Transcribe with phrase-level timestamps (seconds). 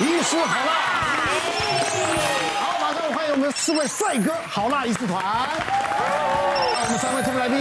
[0.00, 0.72] 医师好辣。
[2.58, 5.22] 好，马上欢迎我们四位帅哥好辣一师团。
[5.22, 7.58] 我们三位特别来宾。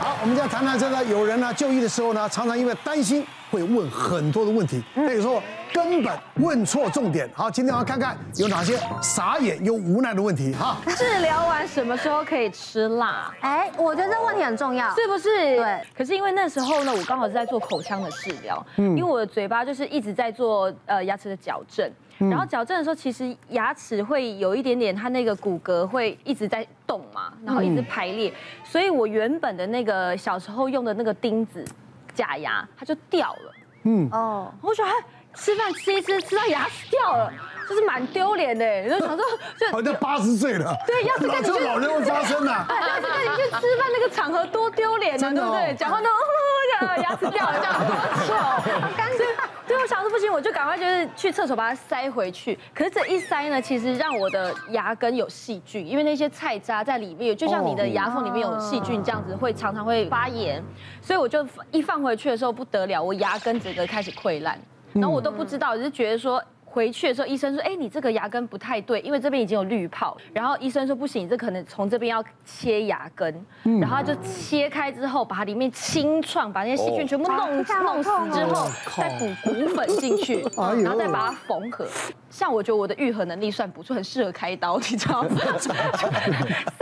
[0.00, 5.40] 好我们要谈谈这个，有人呢就医的时候呢，常常因为担心会问很多的问题，那有时候
[5.72, 7.28] 根本问错重点。
[7.34, 10.52] 好，今天我要看看有哪些傻眼又无奈的问题。
[10.54, 13.34] 哈，治疗完什么时候可以吃辣？
[13.40, 15.56] 哎，我觉得这问题很重要，是不是？
[15.56, 15.80] 对。
[15.96, 21.90] 可是因为那时候呢，我刚好是在做口腔的治疗，嗯，因为我的嘴巴就是一直在做呃牙齿的矫正。
[22.18, 31.64] 然后矫正的时候，其实牙齿会有一点点，它那个骨骼会一直在动嘛，然后一直排列，所以我原本的那个小时候用的那个钉子
[32.14, 33.52] 假牙，它就掉了。
[33.84, 34.84] 嗯哦，我说
[35.34, 37.32] 吃饭吃一吃，吃到牙齿掉了，
[37.68, 38.64] 就是蛮丢脸的。
[38.88, 39.24] 就想说，
[39.58, 40.74] 就好像八十岁了。
[40.86, 42.64] 对，要是跟你去老人会发生啊。
[42.68, 45.74] 对， 要是跟你去吃饭那个场合多丢脸呢，对不对？
[45.74, 46.08] 讲话都
[47.02, 49.26] 牙齿掉了这样，好丑，好干脆。
[49.66, 52.58] 对，我想说不行，我就赶快就是去厕所把它塞回去。
[52.74, 60.62] 可是这一塞呢，其实让我的牙根有细菌，因为那些菜渣在里面，就像你的牙缝里面有细菌这样子，会常常会发炎。
[61.00, 64.58] 所以我就一放回去的时候不得了，我牙根整个开始溃烂，
[64.94, 66.42] 然后我都不知道，我就觉得说。
[66.64, 73.30] 回去的时候，医生说：“哎，你这个牙根不太对，因为这边已经有滤泡。”然后医生说：“不行，你这可能从这边要切牙根。”
[73.78, 81.86] 然后他就切开之后，把它里面清创，把那些细菌全部弄弄死之后，再补骨粉进去，然后再把它缝合。
[82.30, 85.28] 像我觉得我的愈合能力算不错，很适合开刀，你知道吗？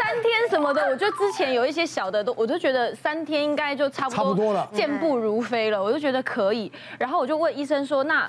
[0.50, 6.70] 什么的，我觉得之前有一些小的都，我就觉得三天应该就差不多了，健步如飞了，我就觉得可以。
[6.98, 8.28] 然后我就问医生说：“那？”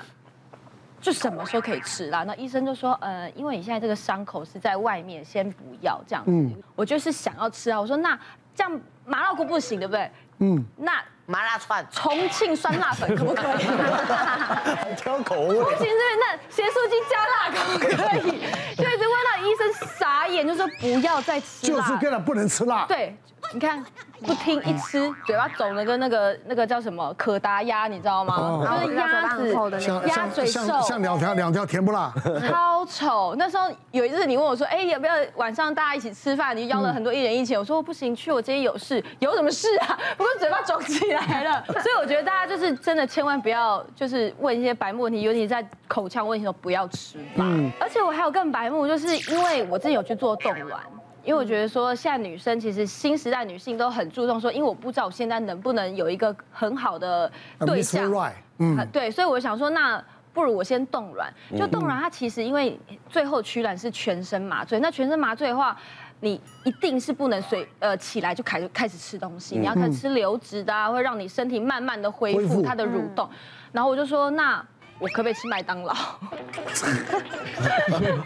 [1.02, 2.22] 就什么时候可以吃啦？
[2.22, 6.30] 那医生就说，呃，因为你现在这个伤口是在外面，先不要这样子。
[6.30, 7.80] 嗯，我就是想要吃啊。
[7.80, 8.16] 我说那
[8.54, 10.08] 这样麻辣锅不行，对不对？
[10.38, 13.64] 嗯，那麻辣串、重庆酸辣粉可不可以？
[14.94, 15.58] 挑口味。
[15.58, 18.40] 不行，对，那咸酥鸡加辣可不可以？
[20.46, 21.78] 就一直问到医生傻眼，就说不要再吃辣。
[21.78, 22.86] 就是跟他不能吃辣。
[22.86, 23.16] 对。
[23.52, 23.84] 你看，
[24.22, 28.64] 不听一吃，嘴巴肿了跟那个那个叫什么可达鸭，你知道吗？
[28.80, 29.52] 就是鸭子，
[30.08, 32.12] 鸭嘴兽，像两条两条甜不辣，
[32.48, 33.34] 超丑。
[33.36, 36.56] 那时候有一次你问我说，哎，要不要晚上大家一起吃饭？
[36.56, 39.98] 你邀了很多艺人一起，我说不行，去我今天有事，有什么事啊？
[40.16, 41.62] 不过嘴巴肿起来了。
[41.82, 47.44] 所以我觉得大家就是真的千万不要就是问一些白目问题，尤其在口腔问题的时候不要吃辣。
[47.78, 50.80] 而且我还有更白目，就是因为我自己有去做冻卵。
[51.24, 58.12] 因为我觉得说，现在女生其实新时代女性都很注重说，因为我不知道我现在能不能有一个很好的对象，
[58.58, 60.02] 嗯，对，所以我想说，那
[60.32, 61.32] 不如我先冻卵。
[61.56, 62.78] 就冻卵，它其实因为
[63.08, 65.76] 最后取卵是全身麻醉，那全身麻醉的话，
[66.20, 73.28] 你一定是不能随呃起来就开始开始吃东西，你要开始吃流质的啊，会让你身体慢慢的恢复它的蠕动。
[73.70, 74.64] 然后我就说那。
[74.98, 75.94] 我可不可以吃麦当劳？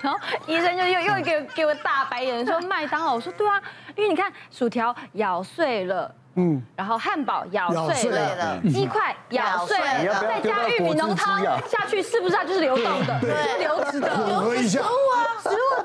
[0.02, 3.14] 然后医生就又又给给我大白眼，说麦当劳。
[3.14, 3.60] 我说对啊，
[3.96, 13.18] 因为你看薯条咬碎了，嗯，然后汉堡咬碎了，鸡块咬碎了，再加玉米浓汤下去，是不是它就是流动的？
[13.20, 14.10] 对，流质的。
[14.68, 15.82] 食物啊，食物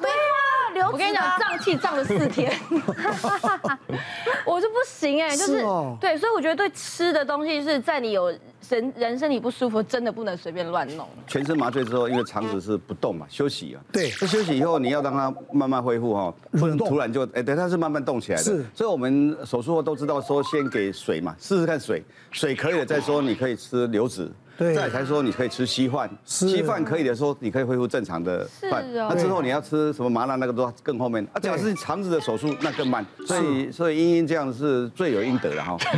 [0.79, 2.51] 我跟你讲，胀气胀了四天，
[4.45, 5.63] 我就不行哎，就是
[5.99, 8.33] 对，所以我觉得对吃的东西是在你有。
[8.69, 11.05] 人人身体不舒服，真的不能随便乱弄。
[11.27, 13.83] 全身麻醉之后，因为肠子是不动嘛，休息啊。
[13.91, 14.09] 对。
[14.21, 18.43] 那休息以后，你要让它慢慢恢复哈，不能突然就哎，对，它是慢慢动起来的。
[18.45, 18.63] 是。
[18.73, 24.31] 所以我们手术后都知道说，先给水嘛，试试看水，水可以了再说，你可以吃流质。
[24.61, 24.75] 对。
[24.75, 28.83] 再才说你可以吃稀饭，稀饭可以的时候，你可以恢复正常的饭。
[28.87, 28.93] 是。
[28.93, 31.25] 那之后你要吃什么麻辣那个都更后面。
[31.33, 33.05] 啊，假如是肠子的手术，那更慢。
[33.25, 35.75] 所以所以茵茵这样是罪有应得的哈。
[35.81, 35.89] 罪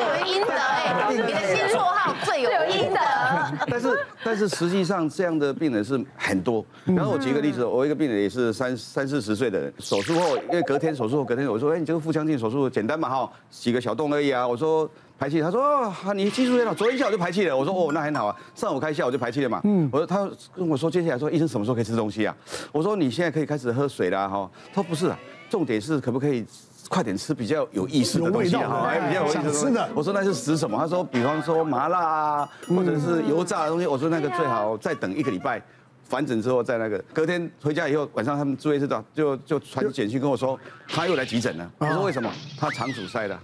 [0.00, 3.00] 有应得哎，你的新绰号罪有应得。
[3.68, 6.64] 但是但是实际上这样的病人是很多。
[6.84, 14.46] 然后我举个例子，我一个病人也是三三四十岁的人，手术后因为隔天手术后隔天我说，哎，你这个腹腔镜手术简单嘛哈，几个小洞而已啊。
[14.46, 17.56] 我说排气，他说啊，你技术很好，昨天下午就排气了。
[17.56, 19.60] 我说哦，那很好啊，上午开下午就排气了嘛。
[19.64, 22.36] 嗯，我说他跟我说接下来说医生什么时候可以吃东西啊？
[22.72, 24.50] 我说你现在可以开始喝水了哈。
[24.74, 25.18] 他说不是啊，
[25.48, 26.44] 重点是可不可以？
[26.88, 29.92] 快点吃比较有意思的东西哈，还比较有意思的东西。
[29.92, 30.78] 我说那是食什么？
[30.78, 33.88] 他说比方说麻辣啊，或者是油炸的东西。
[33.88, 35.60] 我说那个最好再等一个礼拜，
[36.04, 36.96] 反诊之后再那个。
[37.12, 41.68] 隔天回家以后，晚上他们住院室长就就传简讯跟我说，他又来急诊了。
[41.78, 42.30] 我说为什么？
[42.56, 43.36] 他肠阻塞了。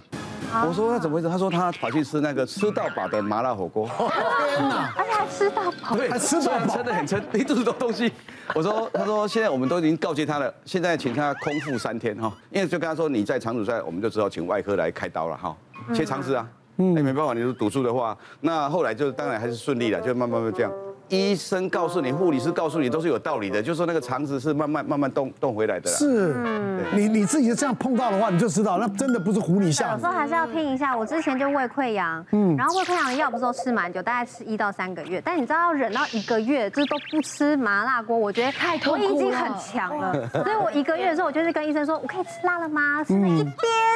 [0.67, 1.29] 我说那怎么回事？
[1.29, 3.87] 他说他跑去吃那个吃到饱的麻辣火锅。
[4.55, 4.93] 天哪！
[4.95, 5.95] 而且还吃到饱。
[5.95, 8.11] 对，他吃到饱，撑 的很撑，一肚子都东西。
[8.53, 15.55] 我说，他说现在我们都已经告诫他了，现在请他空腹三天哈，因为就跟他说你在肠阻塞，我们就只好请外科来开刀了哈，
[15.93, 16.47] 切肠子啊，
[16.77, 20.71] 嗯，那没办法，你就堵住的话，那后来就当然还是顺利了，就慢慢慢这样。
[21.09, 25.89] 医生告诉你，护理师告诉你，都是有道理的，就是说那个肠子是慢慢慢慢动动回来的。
[25.89, 26.35] 是，
[26.93, 29.93] 你你自己这样碰到的话，你就知道那真的不是唬你吓你。
[29.93, 30.97] 有时候还是要听一下。
[30.97, 35.21] 我之前就胃溃疡，嗯，然后胃溃疡的药不是都吃蛮久，大概吃一到三个月。
[35.23, 39.09] 但你知道要忍到一个月，就是都不吃麻辣锅，我觉得太痛苦了。
[39.09, 43.03] 我已经很强了，所以我一个月的时候，我就是跟医生说，我可以吃辣了吗？
[43.03, 43.53] 吃了一点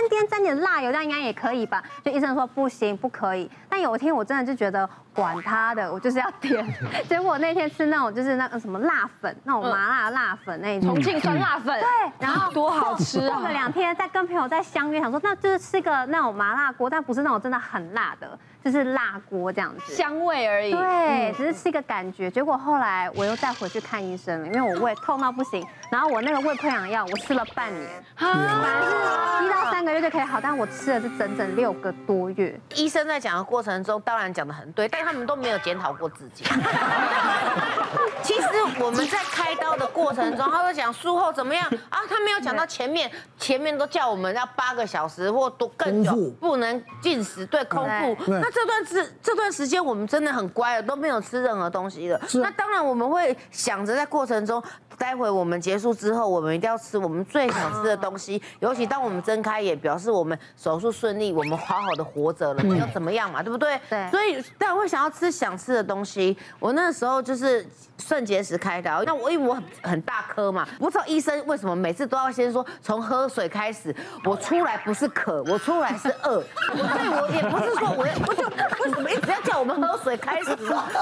[0.09, 1.81] 点沾点辣油，这样应该也可以吧？
[2.03, 3.49] 就医生说不行，不可以。
[3.69, 4.87] 但有一天我真的就觉得。
[5.17, 6.63] 管他的，我就是要点。
[7.07, 11.79] 结果我那天吃那种就是那个什么辣粉，那种麻辣辣粉那种，重庆酸辣粉。
[11.79, 11.89] 对，
[12.19, 13.35] 然后 多好吃啊！
[13.35, 18.37] 过了两天，再跟朋友再相约，想说那就是吃个那种麻辣锅，但不是那种真的很辣的。
[18.63, 20.71] 就是辣锅这样子，香味而已。
[20.73, 22.29] 对，只是吃一个感觉。
[22.29, 25.65] 结果后来我又再回去看医生了，因为我胃痛到不行。
[25.89, 27.89] 然后我那个胃溃疡药，我吃了半年，
[28.19, 32.59] 本来是一到三个月就可以好，但我吃了是整整六个多月。
[32.75, 36.43] 医生在讲的过程中，当然讲得很对，但他们都没有检讨过自己。
[38.23, 38.47] 其实
[38.79, 41.99] 我们在开刀的过程中，他会讲术后怎么样啊？
[42.09, 43.09] 他没有讲到前面，
[43.47, 48.17] 前面都叫我们要八个小时或多更久，不能进食，对，空腹。
[48.27, 52.19] 那这段时这段时间我们真的很乖了，都没有吃任何东西了。
[52.33, 54.61] 那当然我们会想着在过程中，
[54.97, 58.41] 待会我们结束之后，我们一定要吃我们最想吃的东西。
[58.59, 63.79] 尤其当我们睁开眼，表示我们手术顺利，我们好好的活着了，没有怎么样嘛，对不对？
[63.89, 64.11] 对。
[64.11, 66.37] 所以当然会想要吃想吃的东西。
[66.59, 67.65] 我那时候就是
[67.97, 73.95] 肾结石开刀，那我因为我很很大颗嘛，不知道医生为什么每次都要先说从喝水开始。
[74.23, 76.41] 我出来不是渴，我出来是饿。
[76.65, 78.47] 所以我也不是说我我就。
[78.83, 80.51] 为什么一直要叫我们喝水开始？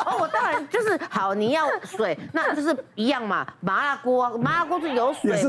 [0.06, 3.46] 哦，我当然就是好，你要水，那就是一样嘛。
[3.62, 5.42] 麻辣锅，麻辣锅是有水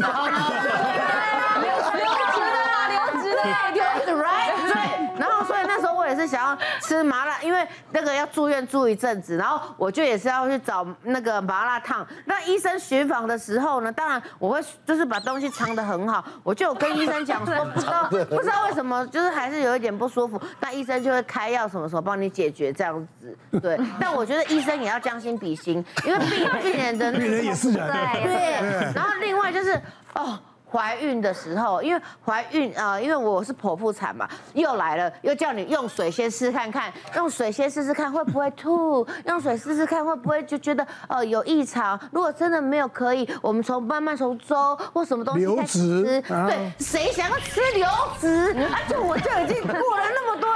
[6.26, 12.06] 是想要吃麻辣，因为那个要住院住一阵子，然后我就也是要去找那个麻辣烫。
[12.25, 23.61] 那医生巡访的时候呢，当然我会就是把东西藏得很好，我就有跟医生讲说，不知道不知道为什么，就是还是有一点不舒服，那医生就会开药什么什么帮你解决这样子。
[23.61, 28.93] 对，但我觉得医生也要将心比心，因为病病人的 病人也是人，对。
[28.94, 29.81] 然后另外就是
[30.14, 30.38] 哦。
[30.71, 41.99] 怀孕的时候，因为怀孕啊、呃，因为我是剖腹产嘛，又来了，又叫你用水先试看看，用水先试试看会不会吐，用水试试看会不会就觉得呃有异常。
[42.11, 46.23] 如果真的没有，可以我们从慢慢从粥或什么东西开始吃。
[46.23, 47.87] 对，谁想要吃流
[48.21, 48.55] 质？
[48.73, 50.51] 而且我就已经过了那么多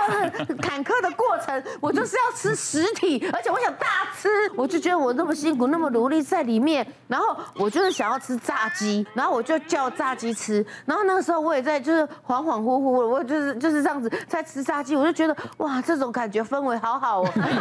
[0.47, 3.87] 很坎坷的过过程，我就是要吃实体，而且我想大
[4.21, 9.89] 吃，我就觉得我那么辛苦，那么努力在里面，然后我就是想要吃炸鸡，然后我就叫。
[10.01, 17.31] 炸鸡吃，然后那个时候我也在，就是恍恍惚惚的，我就是就是这样子在吃炸鸡，我就觉得哇，这种感觉氛围好好哦。
[17.35, 17.59] 不知道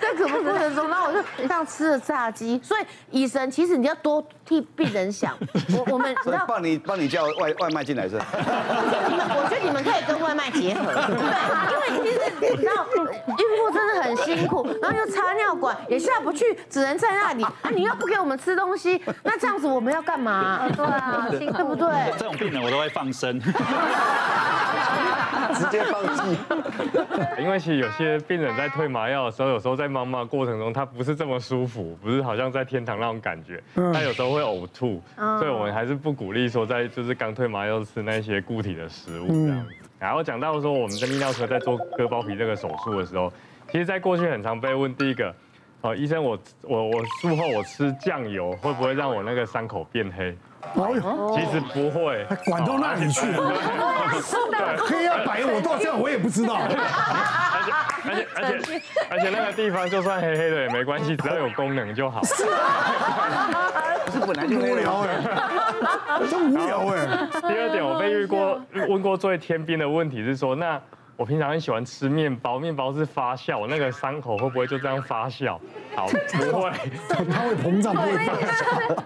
[0.00, 2.60] 在可不可能中，然后我就这样吃了炸鸡。
[2.62, 5.36] 所以医生，其实你要多替病人想。
[5.76, 8.16] 我我们要帮你帮你叫外外卖进来是。
[8.16, 20.32] 我觉得你们可以跟外卖结合，对，因为其实你知道孕妇真的很辛苦，然后又插尿管也下不去，只能在那里啊，你又不给我们吃东西，那这样子我们要干嘛？
[20.64, 21.88] 啊，对啊，对不对？
[22.18, 23.52] 这种病人我都会放生，直
[25.70, 26.38] 接放弃。
[27.38, 39.66] 因为其实有些病人在退麻药的时候，有时候在妈妈过程中，他不是这么舒服，不是好像在天堂那种感觉，他有时候会呕吐，所以我们还是不鼓励说在就是刚退麻药吃那些固体的食物这样。
[40.04, 43.32] 然后讲到说我们的泌尿科在做割包皮这个手术的时候，
[43.72, 45.34] 其实在过去很常被问第一个。
[45.84, 50.34] 哦，医生，我我我术后我吃酱油会不会让我那个伤口变黑？
[51.36, 53.20] 其实不会，管到那里去
[54.88, 56.56] 黑啊白，我到这样我也不知道。
[58.06, 62.24] 而且而且而且而且那个地方就算黑黑的也没关系，只要有功能就好。
[62.24, 62.46] 是
[64.06, 65.20] 不是本来就无聊哎，
[66.30, 67.28] 真无聊哎。
[67.42, 70.80] 第二点，我被遇过问过最天兵的问题是说那。
[71.16, 75.58] 我平常很喜欢吃面包，面包是发酵，我那个伤口会不会就这样发酵？
[75.94, 76.70] 好， 不会，
[77.08, 79.04] 它会膨胀，不会发酵。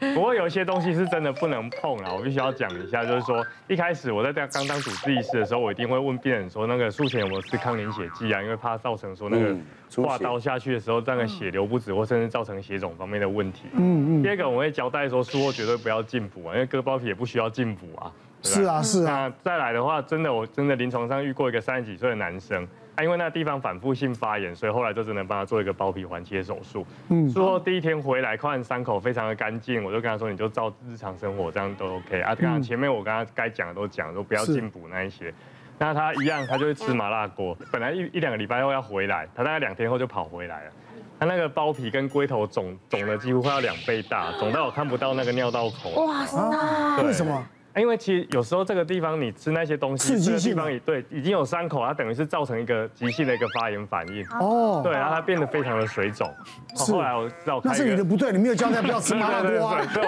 [0.00, 8.42] 对，不过有一些东西是真的不能碰啊，我必须要讲一下，就是说一开始我在刚当主治医师的时候，我一定会问病人说，那个术前有没有吃抗凝血剂啊？
[8.42, 9.56] 因为怕造成说那个
[9.94, 13.62] 挂刀下去的时候，那个血流不止，或甚至造成血肿方面的问题。
[13.74, 14.22] 嗯嗯。
[14.22, 18.10] 第二个我会交代说，术后绝对不要进补啊，因为割包皮也不需要进补啊。
[18.42, 19.28] 是啊，是啊。
[19.28, 26.86] 那再来的话，真的，我真的临床上遇过一个三十几岁的男生，啊，因为那地方反复性发炎，所以后来就只能帮他做一个包皮环切手术。
[27.08, 32.34] 嗯，术后第一天回来，看伤口非常的干净，我就跟他说，你就照日常生活这样都 OK 啊。
[32.34, 35.32] 刚刚前面我刚刚该讲的都讲，说不要进补那一些。
[35.78, 37.56] 那他一样，他就会吃麻辣锅。
[37.72, 40.70] 本来一一两个礼拜后要回来，他大概两天后就跑回来了。
[41.18, 45.90] 他那个包皮跟龟头肿肿的几乎快要两倍大，肿到我看不到那个尿道口。
[46.04, 47.02] 哇塞！
[47.04, 47.46] 为什么？
[47.74, 54.26] 因为其实有时候这个地方你吃那些东西，这个地方也对，已经有伤口，它等于是造成一个急性的一个发炎反应。
[54.38, 56.30] 哦，对，然后它变得非常的水肿。
[56.76, 56.92] 是。
[56.92, 59.80] 后来我知道，那是你的不对，你没有交代不要吃麻辣锅啊。
[59.94, 60.02] 对，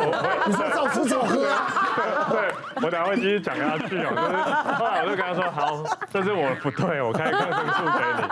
[0.46, 2.28] 你说照吃照喝啊。
[2.30, 2.52] 对，
[2.84, 4.10] 我等下会继续讲下去哦。
[4.14, 8.28] 就是后来我就跟他说，好，这是我不对，我开抗生素给你。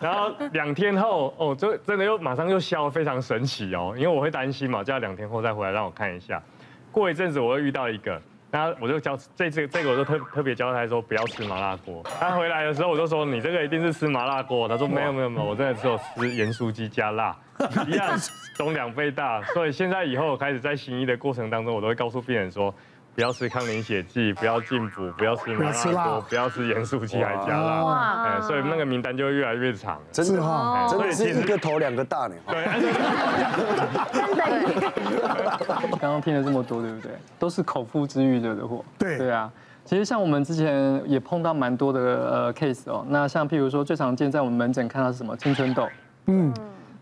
[0.00, 3.94] 然后两天后，哦，就真的又马上又消，非常神奇哦。
[3.96, 6.40] 因为我会担心嘛，叫两天后再回来让我看一下。
[6.92, 8.22] 过一阵子我又遇到一个。
[8.50, 12.02] 那我就教这这这个，我就特特别教他说不要吃麻辣锅。
[12.18, 14.68] 他回来的时候，我就说你这个一定是吃麻辣锅。
[14.68, 17.36] 他说没有没有没有，我真的只有吃盐酥鸡加辣，
[17.86, 18.18] 一样
[18.54, 19.42] 肿两倍大。
[19.54, 22.74] 所以现在以后我开始在行医的过程当中，我都会告诉病人说。
[23.16, 29.98] 不要吃抗凝血剂，不要进补，不要吃麻辣锅，不要吃盐酥鸡还加辣，哎，所以那个名单就会越来越长。
[30.12, 32.34] 真的哈，真的是一个头两个大呢。
[32.46, 32.66] 对。
[35.98, 37.12] 刚刚听了这么多，对不对？
[37.38, 38.84] 都是口腹之欲惹的祸。
[38.98, 39.16] 对。
[39.16, 39.50] 对啊，
[39.82, 43.02] 其实像我们之前也碰到蛮多的呃 case 哦。
[43.08, 45.88] 那像譬如说最常见在我们门诊看到是什么青春痘？
[46.26, 46.52] 嗯。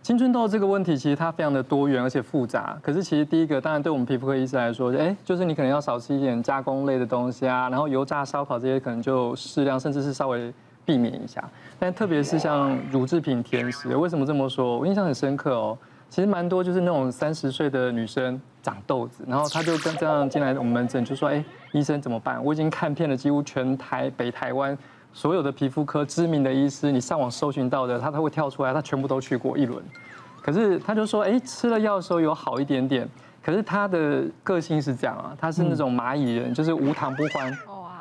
[0.05, 10.53] 青春痘这个问题其实它非常的多元而且复杂，可是其实第一个当然对我们皮肤科医师来说，哎，就是你可能要少吃一点加工类的东西啊，然后油炸烧烤这些可能就适量，甚至是稍微
[10.85, 11.43] 避免一下。
[11.79, 14.79] 但特别是像乳制品、甜食，为什么这么说？
[14.79, 15.79] 我印象很深刻哦，
[16.11, 21.43] 其实蛮多就是那种三十岁的女生长痘子，然后她就跟这样进来我们门诊就说，哎，
[21.73, 22.45] 医生怎么办？
[22.45, 24.77] 我已经看遍了几乎全台北台湾。
[25.15, 29.83] 所有的皮肤科知名的医师，你上网搜寻到的，他都会跳出来，他全部都去过一轮。
[30.43, 33.09] 可是他就说，哎，吃了药的时候有好一点点。
[33.43, 37.57] 可是他的个性是这样啊，他是那种蚂蚁人，就是无糖不欢，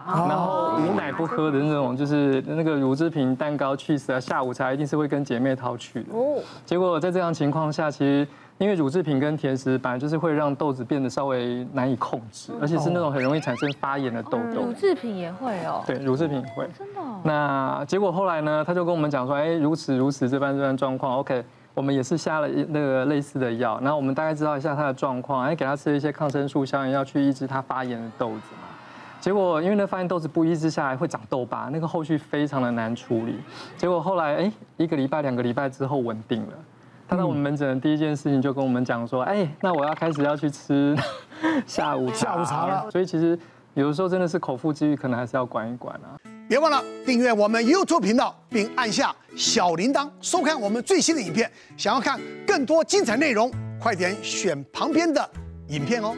[0.08, 6.10] 然后无奶不喝的那种，就是那个乳制品、蛋糕、cheese 啊，下午茶一定是会跟姐妹淘去的。
[6.66, 8.28] 结果在这样情况下，其实。
[8.60, 14.62] 因为乳制品跟甜食本来就是会让豆子变得稍微难以控制，而且是那种很容易产生发炎的痘痘。
[14.62, 15.84] 乳制品也会哦。
[15.86, 16.70] 对，乳制品也会。
[16.78, 17.02] 真的。
[17.24, 21.44] 那结果后来呢，他就跟我们讲说，哎，如此如此这般这般状况，OK，
[21.74, 28.70] 我们也是下了那个类似的药，然后我们大概知道一下他的状况，哎，给他吃了一些抗生素消炎药去抑制他发炎的豆子嘛。
[29.20, 33.40] 结果因为那发炎豆子不抑制下来会长痘疤，那个后续非常的难处理。
[33.76, 36.54] 结果后来哎，一个礼拜两个礼拜之后稳定了。
[37.08, 40.96] 他到我们门诊的第一件事情就跟我们讲说，哎，那我要开始要去吃
[41.68, 42.90] 下午下午茶了。
[42.90, 43.38] 所以其实
[43.74, 46.18] 有的时候真的是口腹之欲，可能还是要管一管啊。
[46.48, 51.50] 别忘了订阅我们 YouTube 频道，并按下小铃铛，收看我们最新的影片。
[51.78, 55.30] 想要看更多精彩内容，快点选旁边的
[55.70, 56.16] 影片哦。